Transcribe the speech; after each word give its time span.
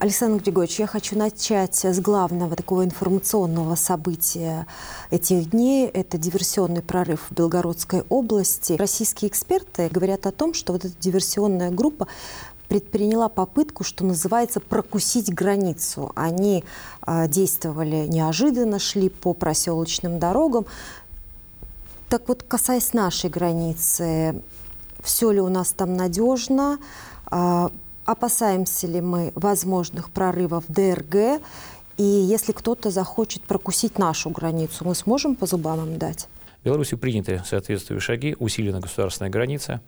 Александр 0.00 0.42
Григорьевич, 0.42 0.78
я 0.78 0.86
хочу 0.86 1.14
начать 1.14 1.84
с 1.84 2.00
главного 2.00 2.56
такого 2.56 2.86
информационного 2.86 3.74
события 3.74 4.66
этих 5.10 5.50
дней. 5.50 5.88
Это 5.88 6.16
диверсионный 6.16 6.80
прорыв 6.80 7.26
в 7.28 7.34
Белгородской 7.34 8.04
области. 8.08 8.72
Российские 8.72 9.28
эксперты 9.28 9.90
говорят 9.90 10.26
о 10.26 10.32
том, 10.32 10.54
что 10.54 10.72
вот 10.72 10.86
эта 10.86 10.94
диверсионная 10.98 11.70
группа 11.70 12.08
предприняла 12.68 13.28
попытку, 13.28 13.84
что 13.84 14.06
называется, 14.06 14.58
прокусить 14.60 15.30
границу. 15.34 16.12
Они 16.14 16.64
э, 17.06 17.28
действовали 17.28 18.06
неожиданно, 18.06 18.78
шли 18.78 19.10
по 19.10 19.34
проселочным 19.34 20.18
дорогам. 20.18 20.64
Так 22.08 22.26
вот, 22.26 22.42
касаясь 22.42 22.94
нашей 22.94 23.28
границы, 23.28 24.42
все 25.02 25.30
ли 25.30 25.42
у 25.42 25.50
нас 25.50 25.72
там 25.72 25.94
надежно? 25.94 26.78
Э, 27.30 27.68
опасаемся 28.10 28.86
ли 28.86 29.00
мы 29.00 29.32
возможных 29.34 30.10
прорывов 30.10 30.64
ДРГ? 30.68 31.40
И 31.96 32.02
если 32.02 32.52
кто-то 32.52 32.90
захочет 32.90 33.42
прокусить 33.42 33.98
нашу 33.98 34.30
границу, 34.30 34.84
мы 34.84 34.94
сможем 34.94 35.36
по 35.36 35.46
зубам 35.46 35.86
им 35.86 35.98
дать? 35.98 36.28
В 36.62 36.64
Беларуси 36.64 36.96
приняты 36.96 37.42
соответствующие 37.46 38.00
шаги, 38.00 38.36
усилена 38.38 38.80
государственная 38.80 39.30
граница, 39.30 39.80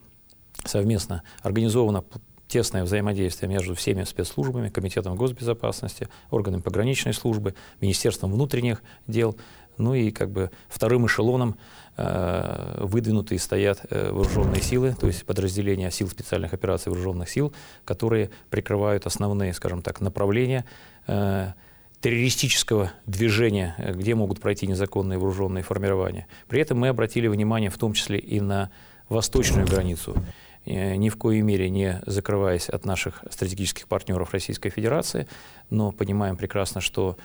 совместно 0.64 1.23
организована 1.42 2.05
тесное 2.47 2.84
взаимодействие 2.84 3.48
между 3.48 3.74
всеми 3.74 4.05
спецслужбами, 4.05 4.69
Комитетом 4.69 5.16
госбезопасности, 5.16 6.09
органами 6.30 6.61
пограничной 6.61 7.14
службы, 7.14 7.55
Министерством 7.80 8.30
внутренних 8.33 8.83
дел, 9.06 9.36
ну 9.79 9.95
и 9.95 10.11
как 10.11 10.31
бы 10.31 10.51
вторым 10.69 11.07
эшелоном 11.07 11.57
э, 11.97 12.79
выдвинутые 12.81 13.39
стоят 13.39 13.81
э, 13.91 14.11
вооруженные 14.11 14.62
силы, 14.62 14.95
то 14.98 15.07
есть 15.07 15.25
подразделения 15.25 15.91
сил 15.91 16.09
специальных 16.09 16.53
операций 16.53 16.91
вооруженных 16.91 17.29
сил, 17.29 17.53
которые 17.85 18.31
прикрывают 18.51 19.07
основные, 19.07 19.53
скажем 19.55 19.83
так, 19.83 20.01
направления 20.01 20.65
э, 21.07 21.53
террористического 22.01 22.93
движения, 23.07 23.77
где 23.95 24.14
могут 24.14 24.41
пройти 24.41 24.67
незаконные 24.67 25.19
вооруженные 25.19 25.62
формирования. 25.62 26.27
При 26.48 26.61
этом 26.61 26.79
мы 26.79 26.89
обратили 26.89 27.29
внимание 27.29 27.70
в 27.70 27.79
том 27.79 27.92
числе 27.92 28.19
и 28.19 28.41
на 28.41 28.70
восточную 29.09 29.67
границу. 29.67 30.17
Ни 30.64 31.09
в 31.09 31.17
коей 31.17 31.42
мере 31.42 31.70
не 31.70 32.01
закрываясь 32.07 32.69
от 32.69 32.84
наших 32.84 33.25
стратегических 33.31 33.89
партнеров 33.89 34.33
Российской 34.33 34.70
Федерации, 34.70 35.27
но 35.70 35.91
понимаем 35.91 36.36
прекрасно, 36.36 36.81
что 36.81 37.17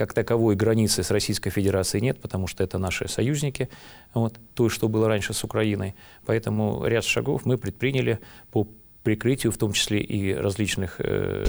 как 0.00 0.14
таковой 0.14 0.56
границы 0.56 1.02
с 1.02 1.10
Российской 1.10 1.50
Федерацией 1.50 2.02
нет, 2.02 2.18
потому 2.22 2.46
что 2.46 2.64
это 2.64 2.78
наши 2.78 3.06
союзники, 3.06 3.68
вот, 4.14 4.40
то, 4.54 4.70
что 4.70 4.88
было 4.88 5.08
раньше 5.08 5.34
с 5.34 5.44
Украиной. 5.44 5.94
Поэтому 6.24 6.86
ряд 6.86 7.04
шагов 7.04 7.44
мы 7.44 7.58
предприняли 7.58 8.18
по 8.50 8.66
прикрытию, 9.02 9.52
в 9.52 9.58
том 9.58 9.74
числе 9.74 10.00
и 10.00 10.32
различных 10.32 10.96
э, 11.00 11.44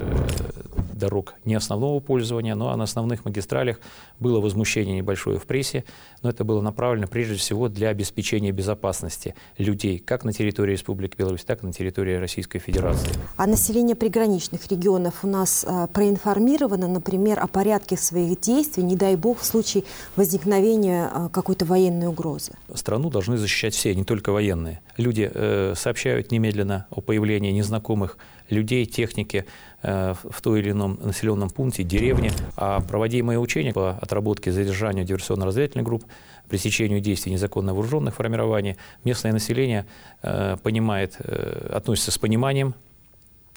дорог 1.02 1.34
не 1.44 1.54
основного 1.56 1.98
пользования, 1.98 2.54
но 2.54 2.74
на 2.76 2.84
основных 2.84 3.24
магистралях 3.24 3.80
было 4.20 4.40
возмущение 4.40 4.96
небольшое 4.96 5.36
в 5.38 5.46
прессе, 5.46 5.84
но 6.22 6.30
это 6.30 6.44
было 6.44 6.60
направлено 6.60 7.08
прежде 7.08 7.34
всего 7.34 7.68
для 7.68 7.88
обеспечения 7.88 8.52
безопасности 8.52 9.34
людей 9.58 9.98
как 9.98 10.24
на 10.24 10.32
территории 10.32 10.72
Республики 10.72 11.16
Беларусь, 11.16 11.42
так 11.44 11.64
и 11.64 11.66
на 11.66 11.72
территории 11.72 12.14
Российской 12.14 12.60
Федерации. 12.60 13.10
А 13.36 13.46
население 13.48 13.96
приграничных 13.96 14.70
регионов 14.70 15.24
у 15.24 15.26
нас 15.26 15.64
э, 15.66 15.88
проинформировано, 15.92 16.86
например, 16.86 17.40
о 17.40 17.48
порядке 17.48 17.96
своих 17.96 18.40
действий, 18.40 18.84
не 18.84 18.94
дай 18.94 19.16
бог, 19.16 19.40
в 19.40 19.44
случае 19.44 19.82
возникновения 20.14 21.10
э, 21.12 21.28
какой-то 21.32 21.64
военной 21.64 22.06
угрозы? 22.06 22.52
Страну 22.74 23.10
должны 23.10 23.36
защищать 23.36 23.74
все, 23.74 23.92
не 23.94 24.04
только 24.04 24.30
военные. 24.30 24.80
Люди 24.96 25.28
э, 25.32 25.74
сообщают 25.76 26.30
немедленно 26.30 26.86
о 26.90 27.00
появлении 27.00 27.50
незнакомых 27.50 28.18
людей, 28.52 28.86
техники 28.86 29.46
в 29.82 30.40
той 30.42 30.60
или 30.60 30.70
ином 30.70 30.98
населенном 31.02 31.50
пункте, 31.50 31.82
деревне. 31.82 32.30
А 32.56 32.80
проводимые 32.80 33.38
учения 33.38 33.72
по 33.72 33.98
отработке 34.00 34.52
задержанию 34.52 35.04
диверсионно-разведывательных 35.04 35.84
групп, 35.84 36.04
пресечению 36.48 37.00
действий 37.00 37.32
незаконно 37.32 37.74
вооруженных 37.74 38.14
формирований, 38.14 38.76
местное 39.04 39.32
население 39.32 39.86
э, 40.22 40.56
понимает, 40.62 41.16
э, 41.18 41.72
относится 41.74 42.10
с 42.10 42.18
пониманием 42.18 42.74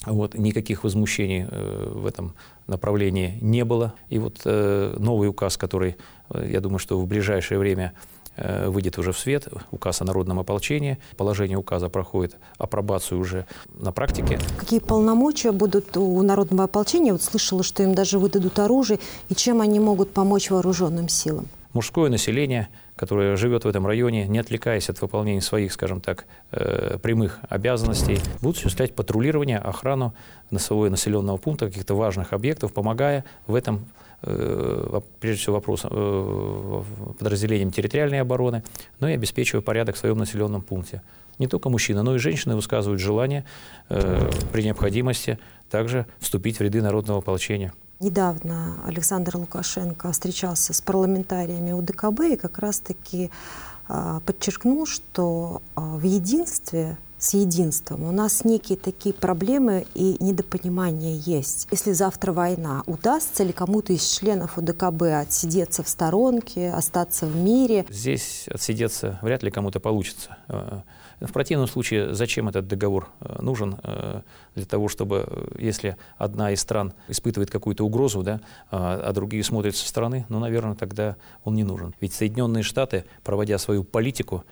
вот, 0.06 0.36
никаких 0.36 0.84
возмущений 0.84 1.46
э, 1.50 1.92
в 1.94 2.06
этом 2.06 2.34
направлении 2.68 3.38
не 3.42 3.64
было. 3.66 3.94
И 4.10 4.18
вот 4.18 4.42
э, 4.46 4.96
новый 4.98 5.30
указ, 5.30 5.58
который, 5.58 5.98
э, 6.30 6.50
я 6.52 6.62
думаю, 6.62 6.80
что 6.80 7.00
в 7.00 7.08
ближайшее 7.08 7.60
время 7.60 7.94
Э, 7.94 8.25
выйдет 8.38 8.98
уже 8.98 9.12
в 9.12 9.20
свет, 9.20 9.48
указ 9.72 10.02
о 10.02 10.06
народном 10.06 10.40
ополчении. 10.40 10.98
Положение 11.18 11.58
указа 11.58 11.90
проходит 11.90 12.36
апробацию 12.58 13.20
уже 13.20 13.46
на 13.74 13.92
практике. 13.92 14.40
Какие 14.58 14.80
полномочия 14.80 15.52
будут 15.52 15.96
у 15.98 16.22
народного 16.22 16.66
ополчения? 16.66 17.14
Вот 17.14 17.24
слышала, 17.24 17.64
что 17.64 17.84
им 17.84 17.96
даже 17.96 18.20
выдадут 18.20 18.60
оружие. 18.60 19.00
И 19.30 19.36
чем 19.36 19.62
они 19.62 19.80
могут 19.80 20.12
помочь 20.12 20.50
вооруженным 20.50 21.08
силам? 21.10 21.48
Мужское 21.74 22.10
население, 22.10 22.70
которое 22.96 23.36
живет 23.36 23.66
в 23.66 23.68
этом 23.68 23.86
районе, 23.86 24.28
не 24.28 24.40
отвлекаясь 24.40 24.90
от 24.90 25.02
выполнения 25.02 25.42
своих, 25.42 25.74
скажем 25.74 26.02
так, 26.02 26.26
э, 26.52 26.98
прямых 27.02 27.40
обязанностей, 27.50 28.20
будут 28.42 28.58
осуществлять 28.58 28.96
патрулирование, 28.96 29.58
охрану 29.58 30.14
своего 30.58 30.90
населенного 30.90 31.38
пункта, 31.38 31.68
каких-то 31.68 31.96
важных 31.96 32.34
объектов, 32.34 32.74
помогая 32.74 33.26
в 33.48 33.56
этом 33.56 33.86
Э, 34.28 35.02
прежде 35.20 35.42
всего 35.42 35.56
вопрос 35.56 35.82
э, 35.84 36.84
подразделениям 37.20 37.72
территориальной 37.72 38.22
обороны, 38.22 38.64
но 39.00 39.08
и 39.08 39.14
обеспечивая 39.14 39.62
порядок 39.62 39.96
в 39.96 40.00
своем 40.00 40.18
населенном 40.18 40.62
пункте. 40.64 41.04
Не 41.38 41.48
только 41.48 41.70
мужчины, 41.70 42.02
но 42.02 42.16
и 42.16 42.18
женщины 42.18 42.56
высказывают 42.56 43.00
желание 43.00 43.46
э, 43.90 44.32
при 44.52 44.64
необходимости 44.64 45.38
также 45.70 46.08
вступить 46.20 46.58
в 46.58 46.62
ряды 46.62 46.82
народного 46.82 47.20
ополчения. 47.20 47.74
Недавно 48.00 48.78
Александр 48.86 49.38
Лукашенко 49.38 50.12
встречался 50.12 50.74
с 50.74 50.82
парламентариями 50.82 51.72
УДКБ 51.72 52.20
и 52.32 52.36
как 52.36 52.60
раз-таки 52.60 53.32
подчеркнул, 54.26 54.86
что 54.86 55.62
в 55.76 56.04
единстве 56.04 56.98
с 57.18 57.34
единством. 57.34 58.04
У 58.04 58.12
нас 58.12 58.44
некие 58.44 58.78
такие 58.78 59.14
проблемы 59.14 59.86
и 59.94 60.18
недопонимания 60.20 61.16
есть. 61.16 61.68
Если 61.72 61.94
завтра 61.94 62.34
война, 62.34 62.84
удастся 62.86 63.44
ли 63.44 63.54
кому-то 63.54 63.94
из 63.94 64.06
членов 64.06 64.58
УДКБ 64.58 65.04
отсидеться 65.22 65.84
в 65.84 65.90
сторонке, 65.90 66.72
остаться 66.72 67.26
в 67.26 67.36
мире? 67.36 67.86
Здесь 67.90 68.48
отсидеться 68.52 69.20
вряд 69.22 69.44
ли 69.44 69.52
кому-то 69.52 69.80
получится. 69.80 70.38
Э, 70.48 70.82
в 71.22 71.32
противном 71.32 71.68
случае, 71.68 72.14
зачем 72.14 72.50
этот 72.50 72.68
договор 72.68 73.10
э, 73.22 73.42
нужен? 73.42 73.78
Э, 73.84 74.22
для 74.56 74.66
того, 74.66 74.90
чтобы, 74.90 75.50
если 75.58 75.98
одна 76.18 76.52
из 76.52 76.60
стран 76.60 76.94
испытывает 77.08 77.50
какую-то 77.50 77.86
угрозу, 77.86 78.24
да, 78.24 78.42
а, 78.72 79.02
а 79.04 79.14
другие 79.14 79.44
смотрят 79.44 79.76
со 79.76 79.88
стороны, 79.88 80.26
ну, 80.30 80.40
наверное, 80.40 80.76
тогда 80.76 81.16
он 81.44 81.56
не 81.56 81.64
нужен. 81.64 81.94
Ведь 82.00 82.14
Соединенные 82.14 82.64
Штаты, 82.64 83.06
проводя 83.24 83.58
свою 83.58 83.84
политику, 83.84 84.46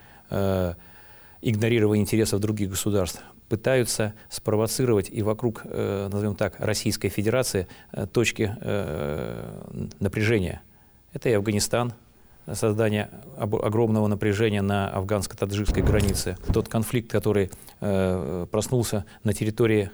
игнорирование 1.43 2.01
интересов 2.01 2.39
других 2.39 2.69
государств, 2.69 3.21
пытаются 3.49 4.13
спровоцировать 4.29 5.09
и 5.11 5.21
вокруг, 5.21 5.61
э, 5.65 6.09
назовем 6.11 6.35
так, 6.35 6.55
Российской 6.59 7.09
Федерации 7.09 7.67
э, 7.91 8.07
точки 8.07 8.55
э, 8.59 9.75
напряжения. 9.99 10.61
Это 11.13 11.29
и 11.29 11.33
Афганистан, 11.33 11.93
создание 12.51 13.09
огромного 13.37 14.07
напряжения 14.07 14.61
на 14.61 14.89
афганско-таджикской 14.89 15.83
границе. 15.83 16.35
Тот 16.53 16.67
конфликт, 16.67 17.09
который 17.09 17.51
проснулся 17.79 19.05
на 19.23 19.33
территории 19.33 19.91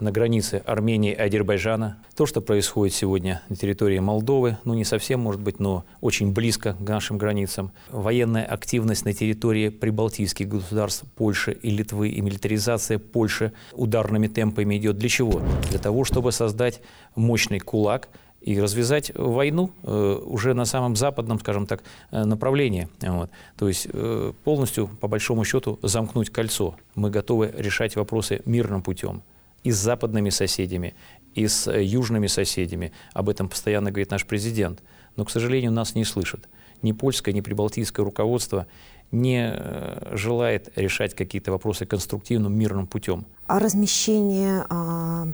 на 0.00 0.12
границе 0.12 0.62
Армении 0.64 1.12
и 1.12 1.16
Азербайджана. 1.16 1.98
То, 2.16 2.26
что 2.26 2.40
происходит 2.40 2.94
сегодня 2.94 3.42
на 3.48 3.56
территории 3.56 3.98
Молдовы, 3.98 4.58
ну 4.64 4.74
не 4.74 4.84
совсем, 4.84 5.20
может 5.20 5.40
быть, 5.40 5.60
но 5.60 5.84
очень 6.00 6.32
близко 6.32 6.74
к 6.74 6.80
нашим 6.80 7.18
границам. 7.18 7.72
Военная 7.90 8.44
активность 8.44 9.04
на 9.04 9.12
территории 9.12 9.68
прибалтийских 9.68 10.48
государств 10.48 11.04
Польши 11.16 11.52
и 11.52 11.70
Литвы 11.70 12.10
и 12.10 12.20
милитаризация 12.20 12.98
Польши 12.98 13.52
ударными 13.72 14.28
темпами 14.28 14.76
идет. 14.76 14.98
Для 14.98 15.08
чего? 15.08 15.42
Для 15.70 15.78
того, 15.78 16.04
чтобы 16.04 16.32
создать 16.32 16.80
мощный 17.14 17.58
кулак 17.58 18.08
и 18.40 18.60
развязать 18.60 19.10
войну 19.16 19.72
э, 19.82 20.20
уже 20.24 20.54
на 20.54 20.64
самом 20.64 20.94
западном, 20.94 21.40
скажем 21.40 21.66
так, 21.66 21.82
э, 22.12 22.24
направлении. 22.24 22.88
Вот. 23.00 23.30
То 23.56 23.66
есть 23.66 23.88
э, 23.92 24.32
полностью, 24.44 24.86
по 25.00 25.08
большому 25.08 25.44
счету, 25.44 25.78
замкнуть 25.82 26.30
кольцо. 26.30 26.76
Мы 26.94 27.10
готовы 27.10 27.52
решать 27.56 27.96
вопросы 27.96 28.40
мирным 28.44 28.82
путем 28.82 29.22
и 29.64 29.70
с 29.70 29.76
западными 29.76 30.30
соседями, 30.30 30.94
и 31.34 31.46
с 31.46 31.66
э, 31.66 31.82
южными 31.82 32.26
соседями. 32.26 32.92
Об 33.12 33.28
этом 33.28 33.48
постоянно 33.48 33.90
говорит 33.90 34.10
наш 34.10 34.26
президент. 34.26 34.82
Но, 35.16 35.24
к 35.24 35.30
сожалению, 35.30 35.72
нас 35.72 35.94
не 35.94 36.04
слышат. 36.04 36.48
Ни 36.82 36.92
польское, 36.92 37.34
ни 37.34 37.40
прибалтийское 37.40 38.04
руководство 38.04 38.66
не 39.10 39.50
э, 39.52 40.16
желает 40.16 40.70
решать 40.76 41.14
какие-то 41.14 41.50
вопросы 41.50 41.86
конструктивным, 41.86 42.56
мирным 42.56 42.86
путем. 42.86 43.24
А 43.46 43.58
размещение 43.58 44.64
а, 44.68 45.28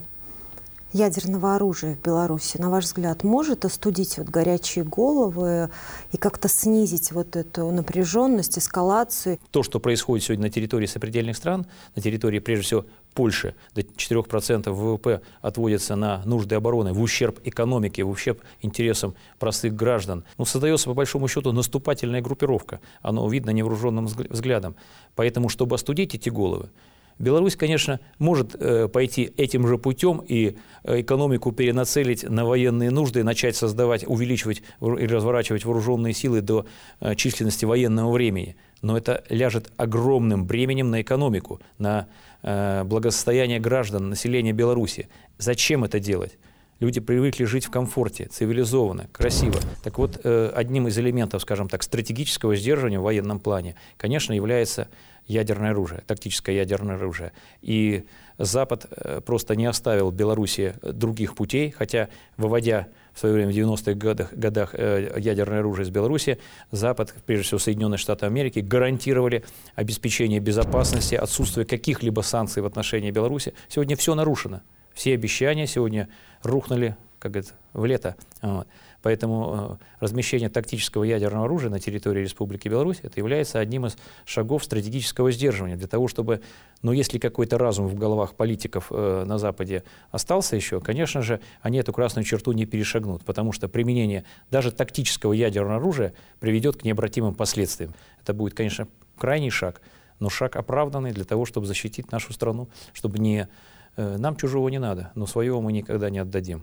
ядерного 0.94 1.56
оружия 1.56 1.96
в 1.96 2.00
Беларуси, 2.00 2.56
на 2.56 2.70
ваш 2.70 2.85
взгляд, 2.85 3.25
может 3.25 3.64
остудить 3.64 4.17
вот 4.17 4.29
горячие 4.29 4.85
головы 4.85 5.69
и 6.12 6.17
как-то 6.17 6.49
снизить 6.49 7.12
вот 7.12 7.37
эту 7.37 7.70
напряженность, 7.70 8.56
эскалацию? 8.56 9.38
То, 9.50 9.62
что 9.62 9.81
происходит 9.81 10.25
сегодня 10.25 10.44
на 10.44 10.50
территории 10.50 10.87
сопредельных 10.87 11.37
стран, 11.37 11.67
на 11.96 12.00
территории, 12.00 12.38
прежде 12.38 12.64
всего, 12.64 12.87
Польши, 13.12 13.55
до 13.75 13.82
4% 13.82 14.70
ВВП 14.70 15.20
отводится 15.41 15.94
на 15.96 16.23
нужды 16.25 16.55
обороны 16.55 16.93
в 16.93 17.00
ущерб 17.00 17.38
экономике, 17.44 18.02
в 18.02 18.11
ущерб 18.11 18.41
интересам 18.61 19.14
простых 19.38 19.75
граждан. 19.75 20.25
Ну, 20.38 20.44
создается, 20.44 20.87
по 20.87 20.94
большому 20.94 21.29
счету, 21.29 21.52
наступательная 21.52 22.23
группировка. 22.23 22.81
Оно 23.02 23.29
видно 23.29 23.50
невооруженным 23.50 24.06
взглядом. 24.06 24.75
Поэтому, 25.14 25.49
чтобы 25.49 25.76
остудить 25.76 26.14
эти 26.14 26.29
головы, 26.29 26.70
Беларусь, 27.19 27.55
конечно, 27.56 28.00
может 28.19 28.56
э, 28.56 28.88
пойти 28.88 29.32
этим 29.37 29.66
же 29.66 29.78
путем 29.78 30.22
и 30.26 30.56
э, 30.82 31.00
экономику 31.00 31.52
перенацелить 31.52 32.28
на 32.28 32.44
военные 32.44 32.90
нужды, 32.90 33.22
начать 33.22 33.56
создавать, 33.56 34.05
увеличивать 34.06 34.62
и 34.81 35.06
разворачивать 35.06 35.64
вооруженные 35.64 36.12
силы 36.12 36.40
до 36.40 36.66
э, 37.00 37.14
численности 37.14 37.64
военного 37.64 38.11
времени. 38.12 38.56
Но 38.82 38.96
это 38.96 39.25
ляжет 39.28 39.70
огромным 39.76 40.44
бременем 40.46 40.90
на 40.90 41.00
экономику, 41.00 41.61
на 41.78 42.06
благосостояние 42.43 43.58
граждан, 43.58 44.10
населения 44.10 44.52
Беларуси. 44.52 45.08
Зачем 45.38 45.84
это 45.84 45.99
делать? 45.99 46.37
Люди 46.80 47.00
привыкли 47.00 47.44
жить 47.44 47.66
в 47.66 47.70
комфорте, 47.70 48.26
цивилизованно, 48.26 49.06
красиво. 49.12 49.58
Так 49.82 49.98
вот, 49.98 50.20
э, 50.24 50.52
одним 50.54 50.88
из 50.88 50.98
элементов, 50.98 51.42
скажем 51.42 51.68
так, 51.68 51.82
стратегического 51.82 52.56
сдерживания 52.56 52.98
в 52.98 53.04
военном 53.04 53.38
плане, 53.38 53.76
конечно, 53.96 54.32
является 54.32 54.88
ядерное 55.26 55.70
оружие, 55.70 56.02
тактическое 56.06 56.54
ядерное 56.56 56.96
оружие. 56.96 57.32
И 57.62 58.04
Запад 58.38 58.86
э, 58.90 59.20
просто 59.24 59.54
не 59.54 59.66
оставил 59.66 60.10
Беларуси 60.10 60.74
других 60.82 61.36
путей, 61.36 61.70
хотя, 61.70 62.08
выводя 62.36 62.88
в 63.14 63.20
свое 63.20 63.34
время 63.34 63.52
в 63.52 63.56
90-х 63.56 63.94
годах, 63.94 64.32
годах 64.34 64.74
э, 64.74 65.14
ядерное 65.18 65.60
оружие 65.60 65.84
из 65.84 65.90
Беларуси, 65.90 66.38
Запад, 66.72 67.14
прежде 67.24 67.44
всего 67.44 67.58
Соединенные 67.60 67.98
Штаты 67.98 68.26
Америки, 68.26 68.58
гарантировали 68.58 69.44
обеспечение 69.76 70.40
безопасности, 70.40 71.14
отсутствие 71.14 71.64
каких-либо 71.64 72.22
санкций 72.22 72.62
в 72.62 72.66
отношении 72.66 73.12
Беларуси. 73.12 73.54
Сегодня 73.68 73.96
все 73.96 74.16
нарушено. 74.16 74.60
Все 74.94 75.14
обещания 75.14 75.67
сегодня 75.67 76.08
рухнули, 76.43 76.96
как 77.19 77.32
говорится, 77.32 77.55
в 77.73 77.85
лето. 77.85 78.17
Вот. 78.43 78.67
Поэтому 79.05 79.79
э, 79.79 79.85
размещение 80.00 80.49
тактического 80.49 81.05
ядерного 81.05 81.44
оружия 81.44 81.69
на 81.69 81.79
территории 81.79 82.23
Республики 82.23 82.69
Беларусь 82.69 83.00
это 83.02 83.20
является 83.20 83.58
одним 83.58 83.85
из 83.85 83.99
шагов 84.25 84.64
стратегического 84.64 85.31
сдерживания 85.31 85.76
для 85.76 85.88
того, 85.88 86.08
чтобы, 86.08 86.41
ну, 86.81 86.93
если 86.93 87.19
какой-то 87.19 87.58
разум 87.58 87.87
в 87.87 87.96
головах 87.96 88.35
политиков 88.35 88.87
э, 88.91 89.25
на 89.26 89.37
Западе 89.37 89.85
остался 90.11 90.56
еще, 90.56 90.81
конечно 90.81 91.20
же, 91.20 91.41
они 91.61 91.76
эту 91.79 91.93
красную 91.93 92.25
черту 92.25 92.52
не 92.52 92.64
перешагнут, 92.64 93.25
потому 93.26 93.52
что 93.52 93.69
применение 93.69 94.25
даже 94.50 94.73
тактического 94.73 95.35
ядерного 95.35 95.76
оружия 95.76 96.14
приведет 96.41 96.76
к 96.76 96.85
необратимым 96.85 97.35
последствиям. 97.35 97.93
Это 98.23 98.32
будет, 98.32 98.55
конечно, 98.55 98.88
крайний 99.19 99.50
шаг, 99.50 99.82
но 100.19 100.31
шаг 100.31 100.56
оправданный 100.56 101.12
для 101.12 101.25
того, 101.25 101.44
чтобы 101.44 101.67
защитить 101.67 102.11
нашу 102.11 102.32
страну, 102.32 102.69
чтобы 102.94 103.19
не 103.19 103.49
нам 103.96 104.37
чужого 104.37 104.69
не 104.69 104.79
надо, 104.79 105.11
но 105.14 105.26
своего 105.26 105.61
мы 105.61 105.73
никогда 105.73 106.11
не 106.11 106.19
отдадим. 106.19 106.62